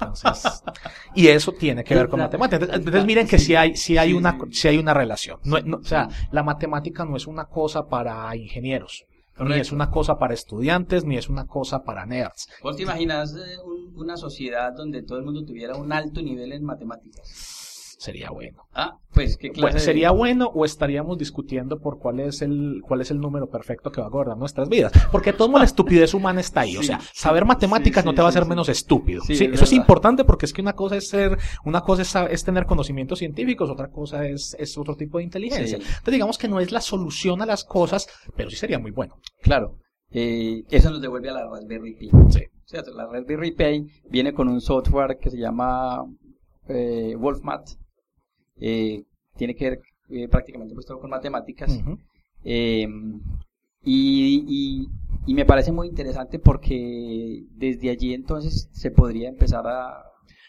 [0.00, 0.62] Entonces,
[1.14, 2.60] y eso tiene que ver con matemáticas.
[2.62, 4.52] Entonces, entonces miren que si hay, si hay Sí, una, sí.
[4.52, 5.40] si hay una relación.
[5.44, 6.16] No, no- o sea, Sí.
[6.30, 9.04] la matemática no es una cosa para ingenieros,
[9.40, 12.48] ni es una cosa para estudiantes, ni es una cosa para nerds.
[12.62, 16.52] ¿Vos te imaginas eh, un- una sociedad donde todo el mundo tuviera un alto nivel
[16.52, 17.67] en matemáticas?
[17.98, 18.62] Sería bueno.
[18.72, 22.80] Ah, pues qué clase Bueno, de- ¿Sería bueno o estaríamos discutiendo por cuál es el
[22.86, 24.92] cuál es el número perfecto que va a gobernar nuestras vidas?
[25.10, 26.76] Porque todo la estupidez humana está ahí.
[26.76, 29.22] O sea, saber matemáticas sí, no te va a hacer menos estúpido.
[29.22, 32.28] Sí, Sí, es eso es importante porque es que una cosa es ser, una cosa
[32.30, 35.78] es, tener conocimientos científicos, otra cosa es, es otro tipo de inteligencia.
[35.78, 39.16] Entonces digamos que no es la solución a las cosas, pero sí sería muy bueno.
[39.42, 39.76] Claro,
[40.12, 42.10] eh, eso nos devuelve a la Raspberry Pi.
[42.30, 42.42] Sí.
[42.64, 42.92] ¿Cierto?
[42.94, 46.04] La Raspberry Pi viene con un software que se llama
[46.68, 47.70] eh, WolfMath.
[48.60, 49.04] Eh,
[49.36, 51.80] tiene que ver eh, prácticamente pues todo con matemáticas.
[52.44, 52.88] Eh,
[53.84, 54.88] y, y-
[55.26, 60.04] y me parece muy interesante porque desde allí entonces se podría empezar a...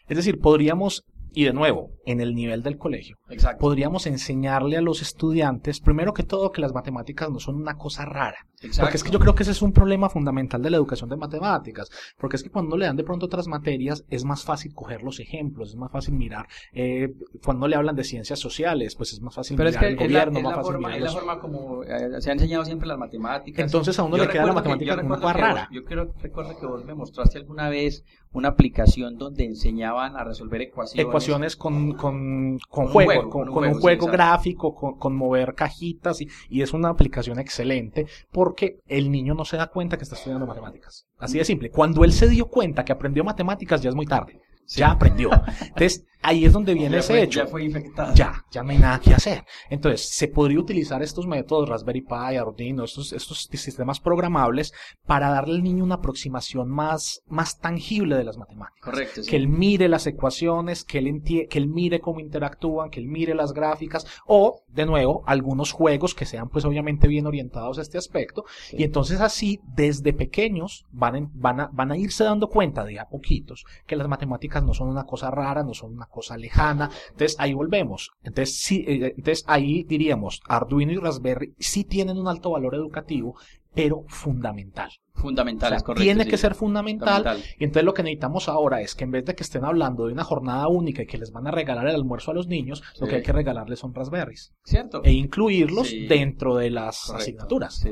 [0.07, 3.59] Es decir, podríamos, y de nuevo, en el nivel del colegio, Exacto.
[3.59, 8.05] podríamos enseñarle a los estudiantes, primero que todo, que las matemáticas no son una cosa
[8.05, 8.37] rara.
[8.61, 8.81] exacto.
[8.81, 11.17] Porque es que yo creo que ese es un problema fundamental de la educación de
[11.17, 11.89] matemáticas.
[12.17, 15.19] Porque es que cuando le dan de pronto otras materias, es más fácil coger los
[15.19, 16.47] ejemplos, es más fácil mirar.
[16.73, 17.13] eh,
[17.45, 20.09] cuando le hablan de ciencias sociales, pues es más fácil Pero es mirar que el
[20.09, 22.29] es la, gobierno, es más la fácil forma, mirar es la forma como eh, se
[22.29, 23.65] ha enseñado siempre las matemáticas.
[23.65, 25.67] Entonces a uno Yo le queda la que- matemática como una cosa rara.
[25.69, 30.23] vos- yo creo, recuerdo que vos me mostraste alguna vez una aplicación donde enseñaban a
[30.23, 31.05] resolver ecuaciones.
[31.07, 36.29] Ecuaciones con, con, con juego, con, un juego, sí, gráfico, con, con mover cajitas, y,
[36.49, 40.45] y es una aplicación excelente porque el niño no se da cuenta que está estudiando
[40.45, 41.07] matemáticas.
[41.17, 41.71] Así de simple.
[41.71, 44.39] Cuando él se dio cuenta que aprendió matemáticas, ya es muy tarde.
[44.65, 44.79] Sí.
[44.81, 45.31] Ya aprendió.
[45.61, 47.39] Entonces, ahí es donde viene Ya ese fue- hecho.
[47.41, 48.13] Ya fue infectado.
[48.15, 49.45] ya, ya no hay nada que hacer.
[49.69, 54.73] Entonces, se podría utilizar estos métodos, Raspberry Pi, Arduino, estos, estos sistemas programables,
[55.05, 58.79] para darle al niño una aproximación más, más tangible de las matemáticas.
[58.83, 59.23] Correcto.
[59.23, 59.29] sí.
[59.29, 63.07] Que él mire las ecuaciones, que él, entie- que él mire cómo interactúan, que él
[63.07, 67.81] mire las gráficas, o, de nuevo, algunos juegos que sean, pues, obviamente bien orientados a
[67.81, 68.45] este aspecto.
[68.69, 68.77] Sí.
[68.79, 72.99] Y entonces así, desde pequeños, van, en- van, a, van a irse dando cuenta de
[72.99, 76.89] a poquitos que las matemáticas no son una cosa rara, no son una cosa lejana.
[77.11, 78.11] Entonces ahí volvemos.
[78.23, 83.35] Entonces, sí, eh, entonces ahí diríamos, Arduino y Raspberry sí tienen un alto valor educativo,
[83.73, 84.89] pero fundamental.
[85.13, 86.03] Fundamental, O sea, es correcto.
[86.03, 86.29] tiene sí.
[86.29, 87.17] que ser fundamental.
[87.17, 87.55] Fundamental.
[87.59, 90.13] Y entonces lo que necesitamos ahora es que en vez de que estén hablando de
[90.13, 93.07] una jornada única y que les van a regalar el almuerzo a los niños, lo
[93.07, 94.53] que hay que regalarles son Raspberries.
[94.63, 95.01] ¿Cierto?
[95.03, 96.07] E incluirlos Sí.
[96.07, 97.21] dentro de las Correcto.
[97.21, 97.85] asignaturas.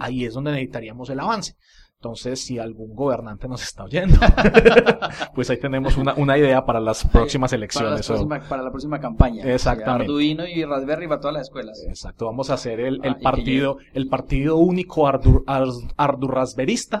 [0.00, 1.56] Ahí es donde necesitaríamos el avance.
[2.02, 4.18] Entonces, si algún gobernante nos está oyendo,
[5.36, 8.10] pues ahí tenemos una, una idea para las próximas para, elecciones.
[8.10, 9.44] o- próxima, para la próxima campaña.
[9.44, 10.06] Exactamente.
[10.06, 11.80] Arduino y Raspberry para todas las escuelas.
[11.88, 17.00] Exacto, vamos a hacer el, el Ah, que partido, el partido único ardur, ars- ardurrasberista.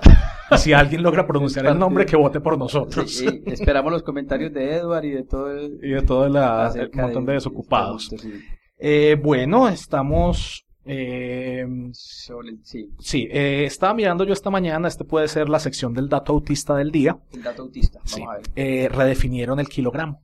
[0.52, 3.10] Y si alguien logra pronunciar el, El nombre, que vote por nosotros.
[3.12, 6.90] Sí, esperamos los comentarios de Edward y de todo el, Y de todo la- el
[6.94, 8.04] montón de desocupados.
[8.12, 8.40] este sí.
[8.78, 10.64] Eh, bueno, estamos...
[10.84, 16.32] eh, sí, eh, estaba mirando yo esta mañana, este puede ser la sección del dato
[16.32, 17.18] autista del día.
[17.32, 17.98] el dato autista.
[17.98, 18.42] Vamos Sí, a ver.
[18.56, 20.22] eh, redefinieron el kilogramo,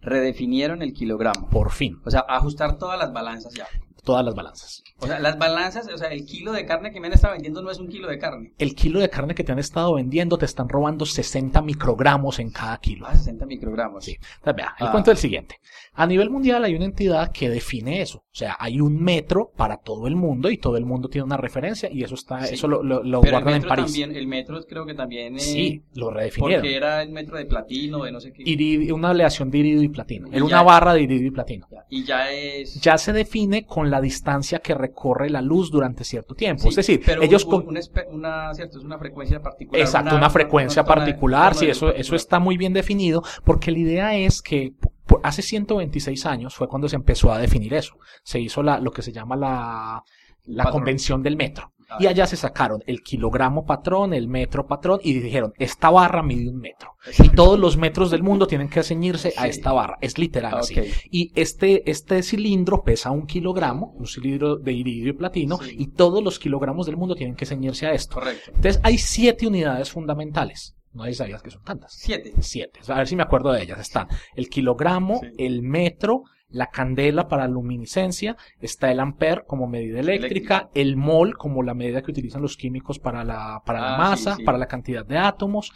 [0.00, 1.48] Redefinieron el kilogramo.
[1.50, 3.66] por fin, O sea, ajustar todas las balanzas ya.
[4.08, 4.82] Todas las balanzas.
[5.00, 7.60] O sea, las balanzas, o sea, el kilo de carne que me han estado vendiendo
[7.60, 8.54] no es un kilo de carne.
[8.56, 12.50] El kilo de carne que te han estado vendiendo te están robando 60 microgramos en
[12.50, 13.06] cada kilo.
[13.06, 14.04] Ah, 60 microgramos.
[14.06, 14.12] Sí.
[14.38, 14.90] Entonces, vea, el Ah.
[14.90, 15.56] cuento es el siguiente.
[15.92, 18.18] A nivel mundial hay una entidad que define eso.
[18.18, 21.36] O sea, hay un metro para todo el mundo y todo el mundo tiene una
[21.36, 22.54] referencia y eso está, Sí.
[22.54, 23.84] eso lo, lo- lo Pero el guardan en metro París.
[23.86, 26.62] también, el metro creo que también eh, Sí, lo redefinieron.
[26.62, 28.42] porque era el metro de platino, de no sé qué.
[28.44, 30.28] Iridio- una aleación de iridio y platino.
[30.28, 31.66] Y Era una barra de iridio y platino.
[31.70, 32.80] Ya, Y ya es...
[32.80, 36.62] Ya se define con la distancia que recorre la luz durante cierto tiempo.
[36.62, 37.80] Sí, es decir, pero ellos un- con- un- una,
[38.10, 39.80] una, cierto, es una frecuencia particular.
[39.80, 44.14] Exacto, una, frecuencia una particular, sí, eso, eso está muy bien definido, porque la idea
[44.16, 44.72] es que
[45.06, 47.94] por- hace 126 años fue cuando se empezó a definir eso.
[48.22, 50.02] Se hizo la, lo que se llama la,
[50.44, 50.80] la Patrón.
[50.80, 51.72] convención del metro.
[51.98, 56.48] Y allá se sacaron el kilogramo patrón, el metro patrón, y dijeron, esta barra mide
[56.50, 56.92] un metro.
[57.22, 59.96] Y todos los metros del mundo tienen que ceñirse a esta barra.
[60.00, 60.76] Es literal así.
[61.10, 65.76] Y este, este cilindro pesa un kilogramo, un cilindro de iridio y platino, Sí.
[65.78, 68.14] y todos los kilogramos del mundo tienen que ceñirse a esto.
[68.16, 68.50] Correcto.
[68.54, 70.74] Entonces hay siete unidades fundamentales.
[70.92, 71.92] No hay sabías que son tantas.
[71.94, 72.32] Siete.
[72.40, 72.80] Siete.
[72.88, 73.78] A ver si me acuerdo de ellas.
[73.78, 75.28] Están el kilogramo, Sí.
[75.38, 80.70] el metro, la candela para luminiscencia, está el ampere como medida eléctrica, Eléctrica.
[80.74, 84.32] el mol como la medida que utilizan los químicos para la, para la Ah, masa,
[84.32, 84.44] sí, sí.
[84.44, 85.72] para la cantidad de átomos,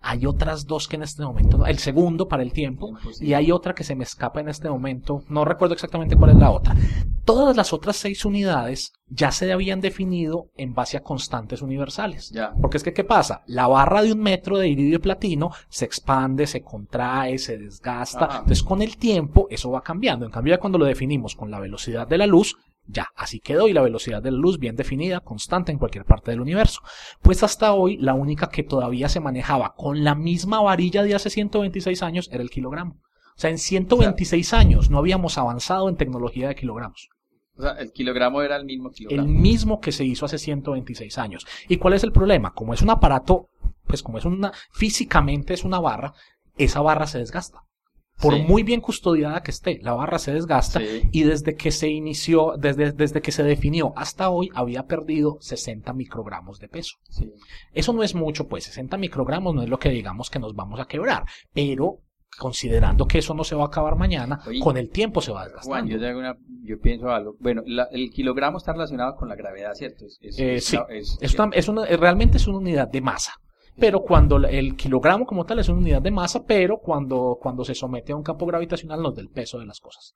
[0.00, 3.74] Hay otras dos que en este momento, el segundo para el tiempo, y hay otra
[3.74, 6.76] que se me escapa en este momento, no recuerdo exactamente cuál es la otra.
[7.24, 12.30] Todas las otras seis unidades ya se habían definido en base a constantes universales.
[12.30, 12.52] Ya.
[12.60, 13.42] Porque es que, ¿qué pasa?
[13.46, 18.26] La barra de un metro de iridio y platino se expande, se contrae, se desgasta.
[18.26, 18.38] Ajá.
[18.38, 20.24] Entonces, con el tiempo, eso va cambiando.
[20.24, 22.56] En cambio, ya cuando lo definimos con la velocidad de la luz,
[22.88, 26.30] ya, así quedó y la velocidad de la luz bien definida, constante en cualquier parte
[26.30, 26.80] del universo.
[27.22, 31.30] Pues hasta hoy, la única que todavía se manejaba con la misma varilla de hace
[31.30, 33.00] 126 años era el kilogramo.
[33.36, 37.08] O sea, en 126 años no habíamos avanzado en tecnología de kilogramos.
[37.58, 39.28] O sea, el kilogramo era el mismo El kilogramo.
[39.28, 41.46] mismo que se hizo hace 126 años.
[41.68, 42.52] ¿Y cuál es el problema?
[42.54, 43.48] Como es un aparato,
[43.86, 46.14] pues como es una, físicamente es una barra,
[46.56, 47.65] esa barra se desgasta.
[48.20, 48.42] Por Sí.
[48.42, 51.02] muy bien custodiada que esté, la barra se desgasta Sí.
[51.12, 55.92] y desde que se inició, desde, desde que se definió hasta hoy, había perdido 60
[55.92, 56.96] microgramos de peso.
[57.10, 57.30] Sí.
[57.72, 60.80] Eso no es mucho, pues 60 microgramos no es lo que digamos que nos vamos
[60.80, 61.98] a quebrar, pero
[62.38, 65.40] considerando que eso no se va a acabar mañana, Oye, con el tiempo se va
[65.40, 65.48] Juan,
[65.86, 65.90] desgastando.
[65.92, 67.34] yo, te hago una- yo pienso algo.
[67.40, 70.04] Bueno, la- el kilogramo está relacionado con la gravedad, ¿cierto?
[70.06, 72.88] Es, es- Eh, es- sí, es- Es una- es una- eh, realmente es una unidad
[72.88, 73.32] de masa.
[73.78, 77.74] Pero cuando el kilogramo como tal es una unidad de masa, pero cuando, cuando se
[77.74, 80.14] somete a un campo gravitacional nos da el peso de las cosas.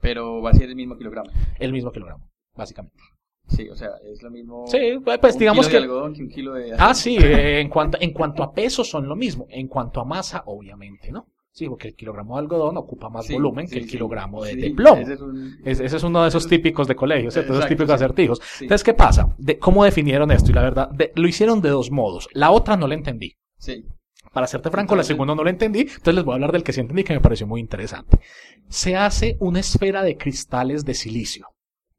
[0.00, 1.30] Pero va a ser el mismo kilogramo.
[1.58, 3.02] El mismo kilogramo, básicamente.
[3.48, 4.66] Sí, o sea, es lo mismo.
[4.66, 5.86] Sí, pues un digamos kilo que...
[5.86, 6.74] de algodón que un kilo de.
[6.78, 9.46] Ah, sí, en cuanto, en cuanto a peso son lo mismo.
[9.48, 11.28] En cuanto a masa, obviamente, ¿no?
[11.58, 14.54] Sí, porque el kilogramo de algodón ocupa más Sí, volumen sí, que el kilogramo de,
[14.54, 15.00] de plomo.
[15.00, 17.52] ese es un- Es- ese es uno de esos típicos de colegio, ¿cierto?
[17.54, 18.40] Esos típicos acertijos.
[18.60, 19.34] Entonces, ¿qué pasa?
[19.38, 20.52] De, ¿Cómo definieron esto?
[20.52, 22.28] Y la verdad, de- lo hicieron de dos modos.
[22.32, 23.34] La otra no la entendí.
[23.58, 23.84] Sí.
[24.32, 26.72] Para serte franco, la segunda no la entendí, entonces les voy a hablar del que
[26.72, 28.20] sí entendí que me pareció muy interesante.
[28.68, 31.48] Se hace una esfera de cristales de silicio,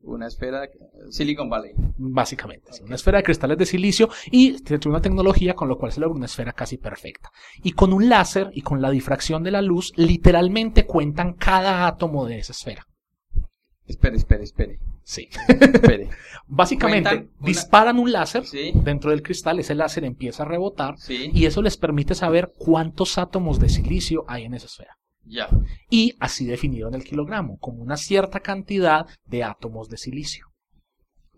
[0.02, 0.62] Una esfera.
[1.10, 1.74] Silicon Valley.
[1.98, 2.72] básicamente.
[2.72, 2.84] ¿sí?
[2.84, 6.16] Una esfera de cristales de silicio y tiene una tecnología con lo cual se logra
[6.16, 7.30] una esfera casi perfecta.
[7.64, 12.26] Y con un láser y con la difracción de la luz, literalmente cuentan cada átomo
[12.26, 12.86] de esa esfera.
[13.86, 14.80] Espere, espere, espere.
[15.04, 15.28] Sí.
[15.48, 16.10] Espere.
[16.48, 18.72] Básicamente, una- disparan un láser Sí.
[18.76, 21.30] dentro del cristal, ese láser empieza a rebotar Sí.
[21.34, 24.96] y eso les permite saber cuántos átomos de silicio hay en esa esfera.
[25.30, 25.48] Ya.
[25.92, 30.49] y así definieron el kilogramo, como una cierta cantidad de átomos de silicio.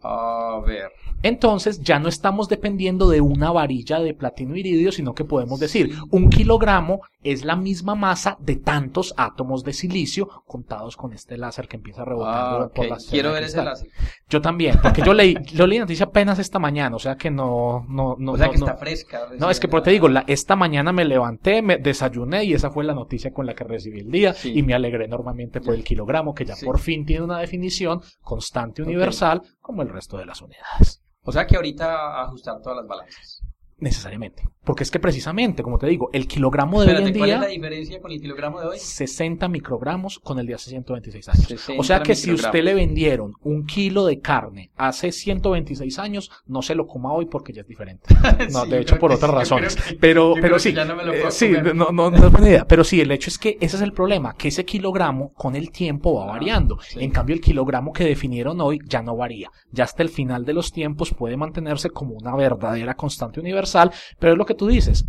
[0.04, 0.92] A ver.
[1.24, 5.92] Entonces ya no estamos dependiendo de una varilla de platino iridio, sino que podemos decir
[6.10, 11.68] un kilogramo es la misma masa de tantos átomos de silicio contados con este láser
[11.68, 12.90] que empieza rebotando Ah, por ok.
[12.90, 13.90] la esfera Quiero ver ese láser.
[14.28, 17.30] Yo también, porque yo leí, yo leí la noticia apenas esta mañana, o sea que
[17.30, 19.20] no, no, no, o sea no- que no- está fresca.
[19.38, 22.72] no, es que por te digo, la, esta mañana me levanté, me desayuné y esa
[22.72, 24.54] fue la noticia con la que recibí el día Sí.
[24.58, 26.66] y me alegré enormemente por el kilogramo que ya Sí.
[26.66, 31.02] por fin tiene una definición constante universal como el resto de las unidades.
[31.24, 33.44] O sea que ahorita ajustar todas las balanzas.
[33.82, 34.44] Necesariamente.
[34.64, 37.46] Porque es que precisamente, como te digo, el kilogramo de hoy en ¿cuál es la
[37.48, 38.78] día, diferencia con el kilogramo de hoy?
[38.78, 41.46] 60 microgramos con el de hace 126 años.
[41.48, 46.30] 60 O sea que si usted le vendieron un kilo de carne hace 126 años,
[46.46, 48.16] no se lo coma hoy porque ya es diferente.
[48.52, 49.76] No, Sí, de hecho por otras razones.
[49.76, 52.48] que- pero pero sí, ya no me lo eh, sí, no, no, no es buena
[52.50, 52.66] idea.
[52.68, 55.72] Pero sí, el hecho es que ese es el problema, que ese kilogramo con el
[55.72, 56.78] tiempo va Ah, variando.
[56.82, 57.04] sí.
[57.04, 59.50] En cambio, el kilogramo que definieron hoy ya no varía.
[59.72, 63.71] Ya hasta el final de los tiempos puede mantenerse como una verdadera constante universal,
[64.20, 65.06] pero es lo que tú dices.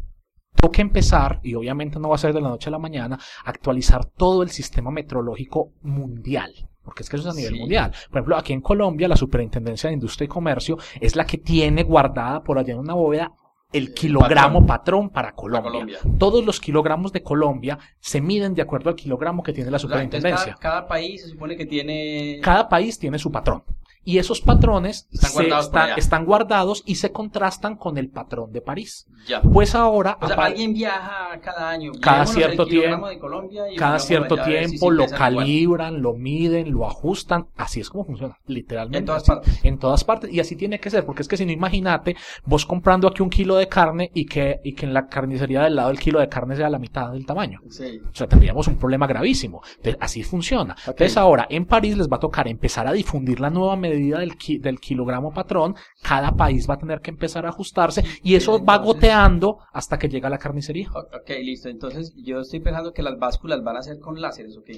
[0.54, 4.04] Toca empezar, y obviamente no va a ser de la noche a la mañana, actualizar
[4.04, 6.52] todo el sistema meteorológico mundial.
[6.84, 7.60] Porque es que eso es a nivel Sí.
[7.60, 7.92] mundial.
[8.10, 11.84] Por ejemplo, aquí en Colombia, la Superintendencia de Industria y Comercio es la que tiene
[11.84, 13.32] guardada por allá en una bóveda
[13.72, 15.70] el kilogramo patrón, para, Colombia.
[15.70, 15.98] Colombia.
[16.18, 19.80] Todos los kilogramos de Colombia se miden de acuerdo al kilogramo que tiene la O
[19.80, 20.56] sea, entonces superintendencia.
[20.60, 22.38] cada, cada país se supone que tiene.
[22.42, 23.62] Cada país tiene su patrón.
[24.04, 29.06] Y esos patrones Están guardados están, guardados y se contrastan con el patrón de París.
[29.28, 29.40] Ya.
[29.40, 31.92] Pues ahora, O sea, apa- alguien viaja cada año.
[32.00, 35.18] Cada cierto tiempo- de Colombia y cada cierto allá si tiempo lo igual.
[35.18, 37.46] calibran, lo miden, lo ajustan.
[37.56, 38.98] Así es como funciona, literalmente.
[38.98, 39.30] En todas así.
[39.30, 39.64] partes.
[39.64, 40.32] En todas partes.
[40.32, 43.30] Y así tiene que ser, porque es que si no, imagínate vos comprando aquí un
[43.30, 46.28] kilo de carne y que, y que en la carnicería del lado el kilo de
[46.28, 47.60] carne sea la mitad del tamaño.
[47.70, 48.00] Sí.
[48.04, 49.62] O sea, tendríamos un problema gravísimo.
[49.76, 50.74] Entonces, así funciona.
[50.86, 54.36] Entonces, ahora en París les va a tocar empezar a difundir la nueva medida del,
[54.36, 55.74] ki- del kilogramo patrón.
[56.02, 60.08] Cada país va a tener que empezar a ajustarse y eso va goteando hasta que
[60.08, 60.88] llega a la carnicería.
[60.92, 61.68] Ok, listo.
[61.68, 64.70] Entonces, yo estoy pensando que las básculas van a ser con láseres, ¿ok?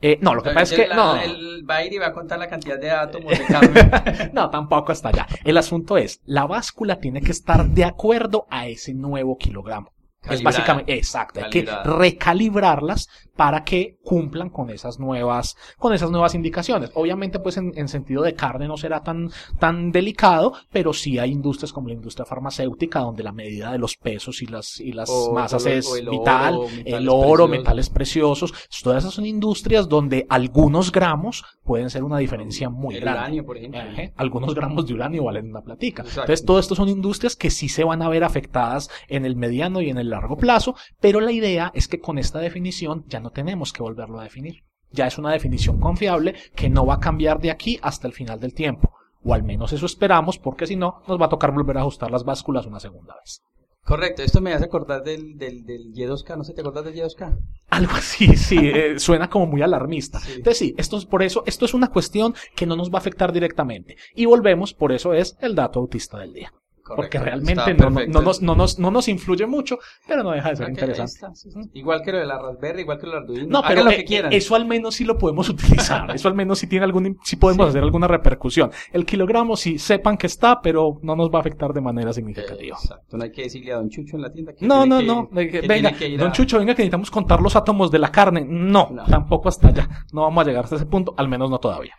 [0.00, 0.88] Eh, no, lo que pasa es que.
[0.88, 3.44] La- No, El va a ir y va a contar la cantidad de átomos de
[3.48, 4.30] carne.
[4.32, 5.26] no, tampoco hasta allá.
[5.44, 9.90] El asunto es, la báscula tiene que estar de acuerdo a ese nuevo kilogramo.
[10.28, 16.34] Es básicamente, exacto, hay que recalibrarlas para que cumplan con esas nuevas, con esas nuevas
[16.34, 16.90] indicaciones.
[16.94, 21.32] Obviamente, pues en, en, sentido de carne no será tan, tan delicado, pero sí hay
[21.32, 25.10] industrias como la industria farmacéutica donde la medida de los pesos y las, y las
[25.32, 28.54] masas es vital, el oro, metales preciosos.
[28.82, 33.20] Todas esas son industrias donde algunos gramos pueden ser una diferencia muy grande.
[33.20, 33.80] Uranio, por ejemplo.
[34.16, 36.04] algunos gramos de uranio valen una platica.
[36.06, 39.80] Entonces, todo esto son industrias que sí se van a ver afectadas en el mediano
[39.80, 43.30] y en el largo plazo, pero la idea es que con esta definición ya no
[43.30, 44.64] tenemos que volverlo a definir.
[44.90, 48.38] Ya es una definición confiable que no va a cambiar de aquí hasta el final
[48.38, 48.92] del tiempo.
[49.24, 52.10] O al menos eso esperamos, porque si no, nos va a tocar volver a ajustar
[52.10, 53.42] las básculas una segunda vez.
[53.82, 57.38] Correcto, esto me hace acordar del, del, del Y2K, no sé, ¿te acordás del Y2K?
[57.68, 60.20] Algo así, sí, eh, suena como muy alarmista.
[60.28, 62.98] Entonces sí, esto es por eso, esto es una cuestión que no nos va a
[62.98, 63.96] afectar directamente.
[64.14, 66.52] Y volvemos, por eso es el dato autista del día
[66.84, 70.56] porque realmente no, no, nos, no, nos, no nos influye mucho, pero no deja de
[70.56, 71.26] ser interesante.
[71.72, 73.46] Igual que lo de la Raspberry, igual que lo de Arduino.
[73.48, 74.32] No, pero lo que quieran.
[74.32, 76.10] eso al menos sí lo podemos utilizar.
[76.14, 78.70] eso al menos sí tiene algún, sí podemos hacer alguna repercusión.
[78.92, 82.76] El kilogramo sí sepan que está, pero no nos va a afectar de manera significativa.
[82.76, 83.16] Exacto.
[83.16, 85.28] No hay que decirle a Don Chucho en la tienda que No, no, no.
[85.32, 88.44] venga, Don Chucho, venga que necesitamos contar los átomos de la carne.
[88.46, 89.88] no, tampoco hasta allá.
[90.12, 91.94] No vamos a llegar hasta ese punto, al menos no todavía.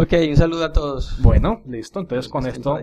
[0.00, 1.20] Ok, un saludo a todos.
[1.20, 1.98] Bueno, listo.
[1.98, 2.78] Entonces con esto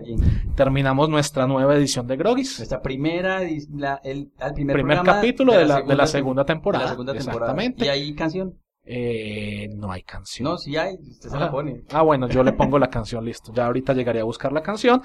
[0.54, 2.58] terminamos nuestra nueva edición de Grogis.
[2.58, 3.40] Nuestra primera,
[3.74, 6.84] la, el, primer, primer capítulo de la, de la, segunda, temporada.
[6.84, 7.52] De la segunda temporada.
[7.52, 7.86] Exactamente.
[7.86, 8.58] ¿Y hay canción?
[8.84, 10.46] Eh, no hay canción.
[10.46, 11.84] No, sí hay, usted se la pone.
[11.90, 13.50] Ah, bueno, yo le pongo la canción, listo.
[13.54, 15.00] Ya ahorita llegaré a buscar la canción.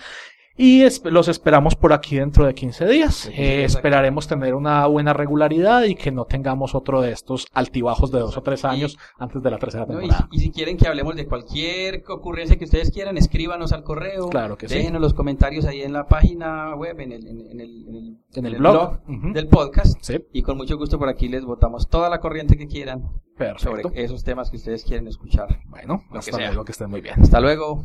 [0.58, 3.30] Y los esperamos por aquí dentro de 15 días.
[3.34, 8.20] Eh, esperaremos tener una buena regularidad y que no tengamos otro de estos altibajos de
[8.20, 10.28] dos o tres años antes de la tercera temporada.
[10.32, 14.30] y, si quieren que hablemos de cualquier ocurrencia que ustedes quieran, escríbanos al correo.
[14.30, 18.46] Claro que Déjenos los comentarios ahí en la página web, en el, en, el, en
[18.46, 19.02] el, blog,
[19.34, 19.98] del podcast.
[20.34, 23.10] Y con mucho gusto por aquí les votamos toda la corriente que quieran
[23.58, 25.62] sobre esos temas que ustedes quieren escuchar.
[25.68, 27.20] Bueno, hasta luego, que estén muy bien.
[27.22, 27.84] Hasta luego.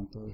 [0.00, 0.32] Entonces,